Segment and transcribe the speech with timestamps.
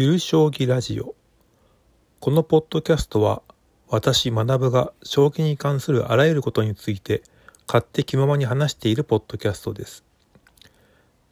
[0.00, 1.16] ゆる将棋ラジオ。
[2.20, 3.42] このポッドキャストは
[3.88, 7.20] 私学が将棋に関するあらゆることについて
[7.66, 10.04] 勝手気ままに話しているポッドキャストです。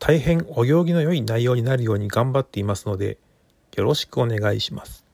[0.00, 3.18] 大変お行儀の良い内容になるように頑張っていますので
[3.76, 5.04] よろしくお願いします。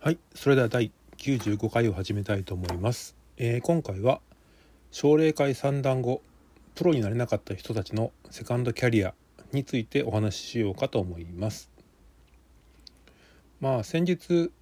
[0.00, 4.22] はいそれでは第95回を始めたいと思います、えー、今回は
[4.90, 6.22] 奨励会三段後
[6.76, 9.14] プロになれなかった人たちのセカンドキャリア
[9.52, 11.70] についてお話ししようかと思います。
[13.60, 14.52] まあ先日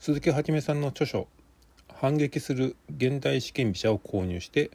[0.00, 1.28] 鈴木はじめさんの著書
[1.88, 4.72] 「反撃する現代試験飛車」を購入して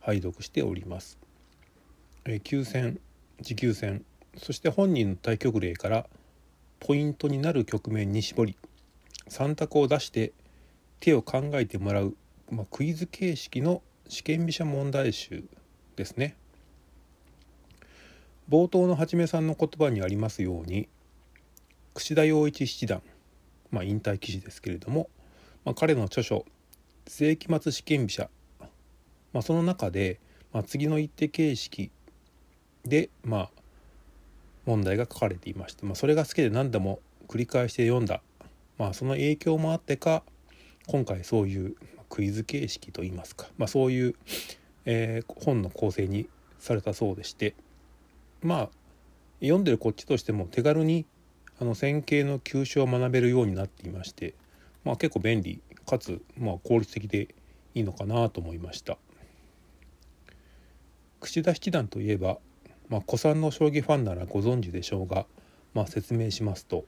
[0.00, 1.16] 拝読しております。
[2.26, 3.00] え急戦
[3.40, 4.04] 持久戦
[4.36, 6.06] そして本人の対局例から
[6.80, 8.58] ポイントになる局面に絞り
[9.30, 10.34] 3択を出して
[11.00, 12.14] 手を考えてもらう、
[12.50, 15.44] まあ、クイズ形式の試験飛車問題集
[15.96, 16.36] ですね。
[18.48, 20.88] 冒頭のはじめさんの言葉にありますように
[21.94, 23.02] 櫛田洋一七段、
[23.70, 25.08] まあ、引退棋士ですけれども、
[25.64, 26.44] まあ、彼の著書
[27.06, 28.28] 「世紀末試験飛車」
[29.32, 30.20] まあ、その中で、
[30.52, 31.90] まあ、次の一手形式
[32.84, 33.50] で、まあ、
[34.66, 38.22] 問題が書かれていまして、まあ、それが好きで何度も繰り返して読んだ、
[38.78, 40.22] まあ、その影響もあってか
[40.86, 41.76] 今回そういう
[42.08, 44.14] クイズ形式といいますか、まあ、そういう、
[44.86, 47.54] えー、本の構成にされたそうでして
[48.42, 48.68] まあ
[49.40, 51.06] 読んでるこっちとしても手軽に
[51.60, 54.34] あの線形の急所を学べるようになっていまして、
[54.84, 57.28] まあ、結構便利かつ、まあ、効率的で
[57.74, 58.96] いいのかなと思いました。
[61.20, 62.38] 櫛田七段といえば
[62.88, 65.26] まあ、古参の将棋ファンならご存知でしょうが、
[65.72, 66.84] まあ、説明しますと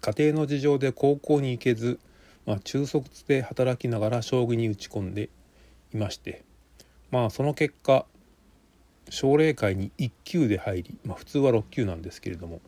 [0.00, 1.98] 家庭の事情で高校に行けず、
[2.46, 5.28] まあ、中卒で働きながら将棋に打ち込んで
[5.92, 6.44] いまして
[7.10, 8.06] まあその結果
[9.08, 12.60] 奨励会に1級で入り、まあ、普通は6級なんですけれども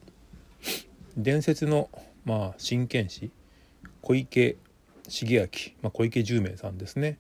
[1.17, 1.91] 伝説の
[2.25, 3.31] まあ真剣士
[4.03, 4.57] 小池
[5.09, 5.47] 茂明、
[5.83, 7.19] まあ、小池十明さんですね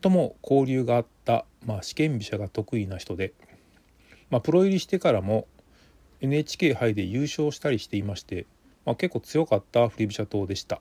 [0.00, 3.32] とも交流があった、まあ、試験飛車が得意な人で
[4.30, 5.46] まあ、プロ入りしてからも
[6.20, 8.46] NHK 杯で優勝したりしていまして、
[8.84, 10.80] まあ、結構強かった振り飛車党でした。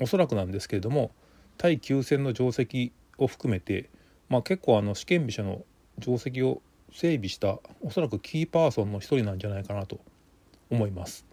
[0.00, 1.10] おそらくなんですけれども
[1.56, 3.90] 対9戦の定石を含めて、
[4.28, 5.64] まあ、結構あの試験飛車の
[6.00, 6.62] 定石を
[6.92, 10.00] 整備したおそらくキーパーソンの一人なんじゃないかなと
[10.70, 11.24] 思います。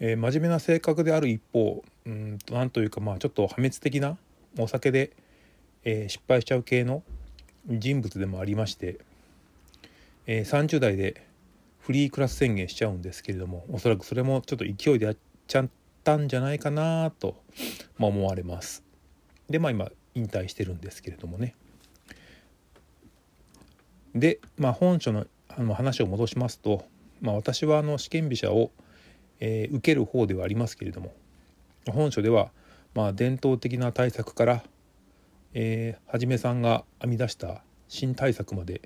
[0.00, 4.16] えー、真面目な性格である一方うんとなんというかまあちょっと破滅的な
[4.58, 5.12] お酒で、
[5.84, 7.04] えー、失敗しちゃう系の
[7.68, 8.98] 人物でもありまして、
[10.26, 11.24] えー、30代で
[11.78, 15.68] フリークラス宣言しちゃうんですけれどもおそらくそれもちょっと勢いでやっちゃっ
[16.02, 17.36] たんじゃないかなと、
[17.98, 18.82] まあ、思われます。
[19.48, 21.54] でまあ今引退してるんですけれどもね。
[24.14, 26.84] で、まあ、本書のあの話を戻しますと、
[27.20, 28.70] まあ、私はあの試験飛車を、
[29.40, 31.12] えー、受ける方ではありますけれども
[31.90, 32.50] 本書では
[32.94, 34.62] まあ伝統的な対策から
[35.54, 38.80] えー、はじめさんが編み出した新対策まで、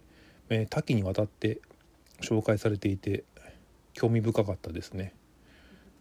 [0.49, 1.61] えー、多岐にわたって
[2.21, 3.25] 紹介されていて
[3.93, 5.15] 興味深かったですね。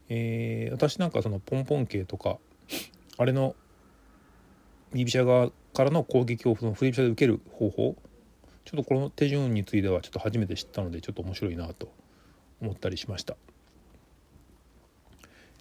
[0.10, 2.38] えー、私なんかそのポンポン系とか
[3.18, 3.56] あれの
[4.94, 7.96] 居飛車側からの攻撃をその振り飛車で受ける方法
[8.66, 11.92] ちょっとこの手順についてはちょっと初めて知ったのでちょっと面白いなと
[12.62, 13.36] 思ったりしました。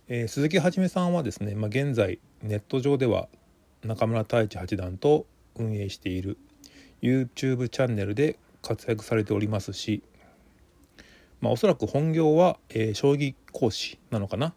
[0.09, 3.29] えー、鈴木はじめさんはですね、まあ、現在ネット上では
[3.83, 6.39] 中村太一八段と運営している
[7.03, 10.03] YouTube チャンネルで活躍されておりますし、
[11.41, 14.55] まあ、おそらく本業は、えー、将棋講師なのかな、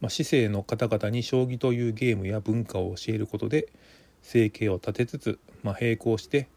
[0.00, 3.68] まあ、市政の方々に将棋というゲームや文化を教えることで
[4.22, 6.48] 生計を立てつつ、まあ、並行して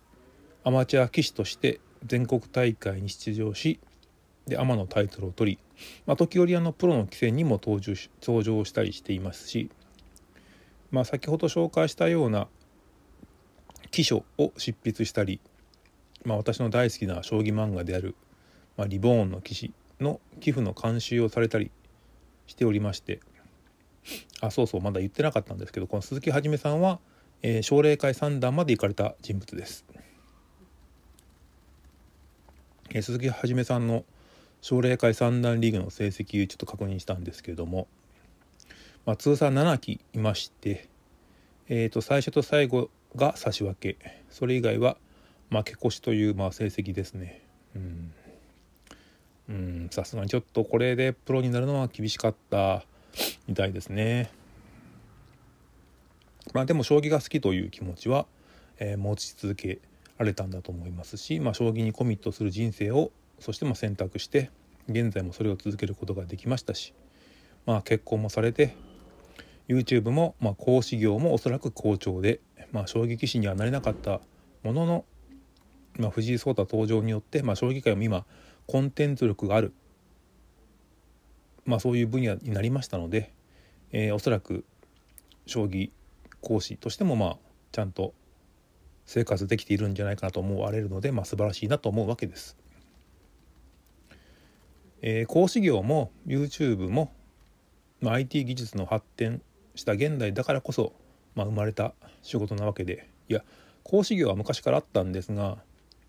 [0.64, 3.80] アマチュア棋士として全国大会に出場し
[4.48, 5.60] でアマのタイトルを取り、
[6.06, 9.70] まあ、時折あのプロの棋戦にも登場し登場したりしていますし
[10.94, 12.48] まあ、先ほど紹介したような
[13.90, 15.42] 記書を執筆したり、
[16.24, 18.16] まあ、私の大好きな将棋漫画である、
[18.78, 21.72] まあ、リボーンの騎士の寄付の監修をされたり
[22.48, 23.20] しておりまして
[24.42, 27.00] あそうそうまだ言ってなかったんですけどこの鈴木はじめさんは、
[27.42, 29.86] えー、奨励会三段まで行かれた人物です。
[32.90, 34.04] えー、鈴木はじめさんの
[34.62, 37.88] 奨励会三段リーグの成績ちょっと確認したんですけれども
[39.06, 40.88] まあ、通算7期いまして、
[41.68, 43.98] えー、と最初と最後が差し分け
[44.30, 44.98] それ以外は
[45.50, 47.42] 負け越しというまあ成績ですね。
[47.76, 48.14] うん
[49.92, 52.84] さすがにちょっとこれでプロになるのは厳しかった
[53.48, 54.32] みたいですね。
[56.54, 58.26] まあでも将棋が好きという気持ちは、
[58.80, 59.80] えー、持ち続け
[60.18, 64.52] られたんだと思いますし、まあ、将棋にコミットする人生をそしてま選択して
[64.88, 66.94] 現在もそれを続けることができましたし、
[67.66, 68.76] まあ、結婚もされて
[69.68, 72.42] YouTube もま講師業もおそらく好調で、
[72.72, 74.20] まあ、将棋棋士にはなれなかった
[74.64, 75.06] ものの、
[75.98, 78.26] まあ、藤井聡太登場によって、まあ、将棋界も今
[78.68, 79.74] コンテンツ力がある、
[81.66, 83.34] まあ、そういう分野になりましたので、
[83.92, 84.66] えー、おそらく
[85.46, 85.92] 将棋
[86.42, 87.38] 講師としてもまあ
[87.72, 88.14] ちゃんと
[89.06, 92.58] 生活できているんじゃないかなと思われるので、まあ、素晴らしいなと思うわけです。
[95.02, 97.12] えー、講師業も YouTube も、
[98.00, 99.42] まあ、IT 技術の発展
[99.76, 100.94] した現代だからこそ、
[101.36, 103.44] まあ、生まれた仕事なわけでいや
[103.84, 105.58] 講師業は昔からあったんですが、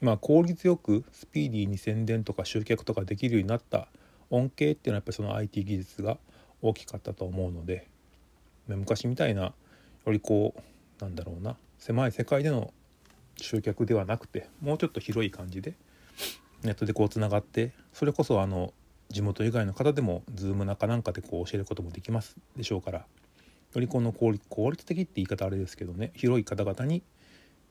[0.01, 3.89] まあ、効率よくスピーディーに宣伝とか集客とかできるようになった
[4.31, 6.19] 恩恵っていうのはやっぱりその IT 技術が
[6.63, 7.87] 大きかったと思うので
[8.69, 12.73] 昔みたいなよりこうなんだろうな狭い世界での
[13.37, 15.75] 集客ではなくてもうちょっと広い感じで
[16.63, 18.73] ネットでこうつながってそれこそあの
[19.11, 23.07] 地元以外の方でも Zoom 中なんかでこう教えることもできますでしょうからよ
[23.81, 27.03] りこの効率効率的って言い方あれですけどね広い方々に、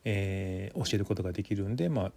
[0.06, 2.12] えー、教えることができるんでまあ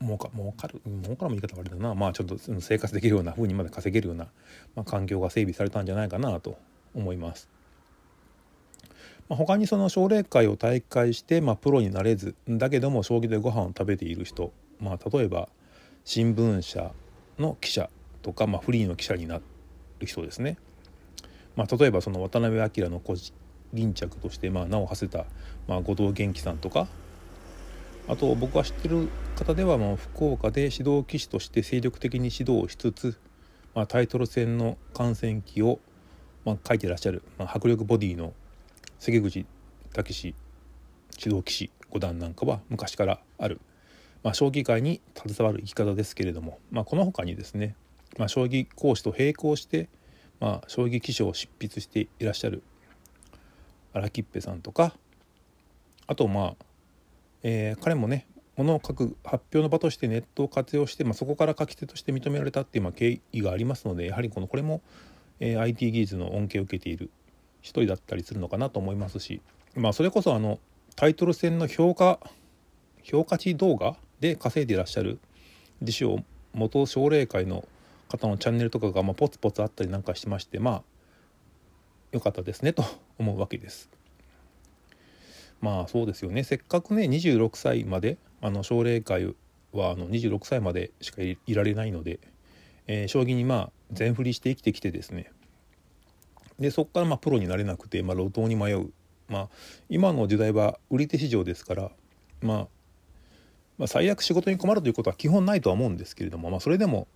[0.00, 4.26] 儲か儲かる儲かるも言い方悪いだなまあちょっと生活できるような風にまで稼げるような、
[4.74, 6.58] まあ、環境が整備されたんじゃないかなと
[6.94, 7.48] 思います。
[9.28, 15.48] まあ、他にその奨励会を大会して、まあ、プロになれずだけども将棋でご飯を食べている人、まあ、例えば
[16.04, 16.92] 新聞社
[17.38, 17.90] の記者
[18.22, 20.58] とか、まあ、フリーの記者になる人ですね。
[21.56, 23.16] まあ、例えばその渡辺明の個
[23.76, 25.26] 人着としてまあ名を馳せた、
[25.68, 26.88] まあ、後藤元気さんとか
[28.08, 33.18] あと僕が知ってる方ではもう福岡で指導棋士として精力的に指導しつつ、
[33.74, 35.80] まあ、タイトル戦の観戦記を、
[36.44, 38.32] まあ、書いてらっしゃる、まあ、迫力ボディの
[39.00, 39.44] 関口
[39.92, 40.34] 武史
[41.18, 43.60] 指導棋士五段なんかは昔からある、
[44.22, 47.74] まあ、将棋界に携わる生き方ですけれども、まあ、この他にですね、
[48.18, 49.88] まあ、将棋講師と並行して、
[50.40, 52.62] まあ、将棋棋書を執筆していらっしゃる
[53.96, 54.94] 荒木っぺさんとか
[56.06, 56.66] あとまあ
[57.42, 58.26] えー、彼もね
[58.56, 64.80] ものを書く発表の場としてネットを活用して、まあ、そこから書き手として認められたっていうまあ経緯がありますのでやはりこのこれも、
[65.40, 67.10] えー、IT 技術の恩恵を受けている
[67.60, 69.42] 一人だったりするのかなと思いますし、
[69.74, 70.58] まあ、それこそあの
[70.96, 72.18] タイトル戦の評価
[73.02, 75.18] 評価値動画で稼いでいらっしゃる
[75.80, 76.18] 自称
[76.54, 77.68] 元奨励会の
[78.08, 80.82] 方のチャンネルとかがまあポツポツあったりなんかしてましてまあ
[82.12, 82.84] 良かったですねと
[83.18, 83.90] 思うわけです。
[85.60, 86.44] まあそうですよね。
[86.44, 89.34] せっかくね26歳まであの奨励会
[89.72, 92.20] はあの26歳までしかいられないので、
[92.86, 95.30] えー、将棋にまあ全振りして生きてきてですね。
[96.58, 98.90] でそこからまあプロになれなくて、まあ、路頭に迷う、
[99.28, 99.48] まあ、
[99.88, 101.90] 今の時代は売り手市場ですから、
[102.40, 102.68] まあ、
[103.78, 107.08] まあ最悪仕事に困るということは基本ないとは思うんですけれども、まあ、それでも、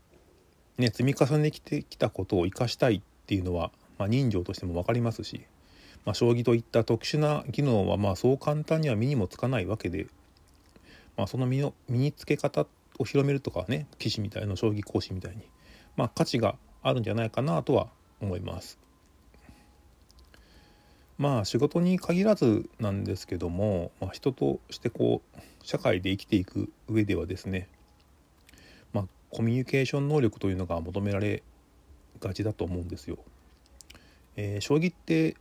[0.77, 3.71] ね、積み重ねてきたことを生かしたいっていうのは、
[4.01, 5.47] まあ、人情としても分かりますし
[6.05, 10.07] まあ、将棋といった特殊な技能はまあそう簡単には身にもつかないわけで、
[11.17, 12.67] まあ、その身の身につけ方
[12.99, 15.43] を広めるとかね棋士みたいな将棋講師みたいに、
[15.97, 17.89] まあ、価値があるんじゃないかなとは
[18.21, 18.79] 思います。
[21.19, 27.69] まあ仕事に限らずなんですけども、まあ、人としてこう社会で生きていく上ではですね、
[28.95, 31.43] まあ、コミュニケーション能力というのが求められ
[32.21, 33.19] がちだと思うんですよ。
[34.37, 35.37] えー、将棋って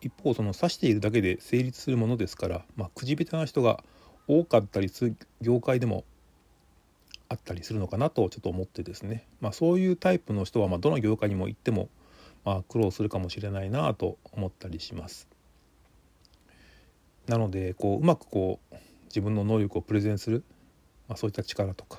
[0.00, 3.82] 一方その指しているだけで成立するものですから、まあ、くじべたな人が
[4.28, 6.04] 多かったりする業界でも
[7.28, 11.88] あったりするのかなとちょっと思ってですね、まあ、そういうタイプの人はまどの業界にも行っても
[12.44, 15.28] まあ苦労するかもしれないなと思ったりします。
[17.26, 18.74] なのでこううまくこう
[19.06, 20.44] 自分の能力をプレゼンする、
[21.08, 21.98] まあ、そういった力とか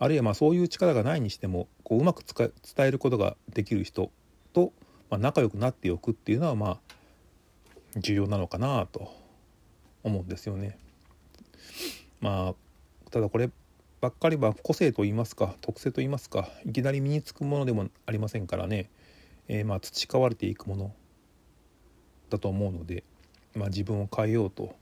[0.00, 2.52] あるいはまあそういう力がないにしてもこううまく伝
[2.86, 4.10] えることができる人
[4.52, 4.72] と、
[5.10, 6.78] まあ、仲良くなっておくっていうのはまあ
[7.96, 9.12] 重要なのかなと
[10.02, 10.78] 思うんですよね。
[12.20, 13.50] まあただこれ
[14.00, 18.90] ばっかりは個性と言いますか特性と言いますかいきなり身につくものでもありませんからね、
[19.48, 20.92] えー、まあ培われていくもの
[22.30, 23.02] だと思うので、
[23.54, 24.74] まあ、自分を変えようと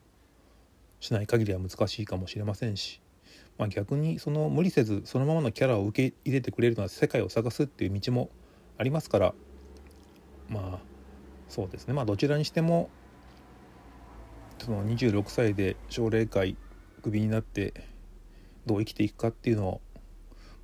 [1.01, 3.01] しない限りは難しいかもしれませんし、
[3.59, 8.31] まあ、逆にその無理せずそのままのキャラを受け入れてくれるのは世界を探すっていう道も
[8.79, 9.35] ありますから
[10.49, 10.79] まあ
[11.49, 12.91] そうですねまあどちらにしても
[14.59, 16.57] その26歳で奨励会
[17.03, 17.73] クビになって
[18.67, 19.81] どう生きていくかっていうのを、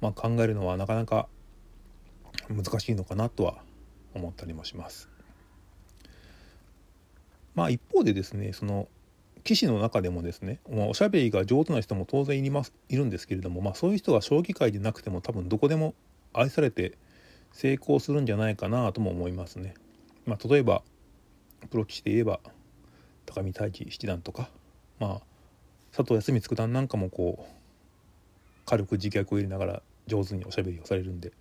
[0.01, 1.29] まあ、考えるのはなかなか
[2.49, 3.59] 難しいのかなとは
[4.15, 5.09] 思ったりもします。
[7.55, 8.89] まあ一方でですねその
[9.45, 15.95] 棋士の中でもですね、まあ、おしゃべりが上手な人も当然いますいるんですけれども、まあ、そういう人は将棋界でなくても多分どこでも
[16.33, 16.97] 愛されて
[17.53, 19.75] 成功するんじゃないかなとも思いますね。
[20.27, 20.83] まあ、例えば
[21.71, 22.41] プロ棋士で言えば
[23.27, 24.49] 高見太一七段とか、
[24.99, 25.21] まあ、
[25.95, 27.53] 佐藤康光九段なんかもこう
[28.65, 31.33] 軽く自虐を入れながら上手におしゃべりをされるんで、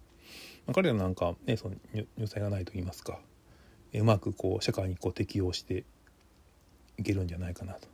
[0.68, 3.20] まあ、彼らなんかねその入才がないと言いますか
[3.94, 5.84] うまくこう社会にこう適応して
[6.98, 7.88] いけるんじゃないかなと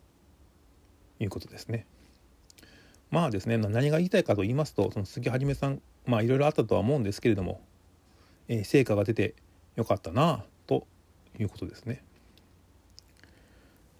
[1.19, 1.86] いうことですね。
[3.09, 7.62] まあですね何が言いたいかと言いますとその杉はじめさんまあいろいろあったとは思うんですけれども、
[8.48, 9.36] えー、成果が出て
[9.75, 10.88] よかったなと
[11.39, 12.04] いうことですね。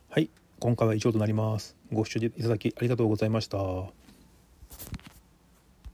[0.10, 1.76] はい今回は以上となります。
[1.92, 3.58] ご視聴いただきありがとうございました。